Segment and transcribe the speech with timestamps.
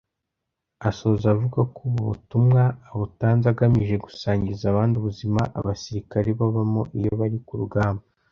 [0.89, 2.61] Asoza avuga ko ubu butumwa
[2.91, 8.03] abutanze agamije gusangiza abandi ubuzima abasirikare babamo iyo bari ku rugamba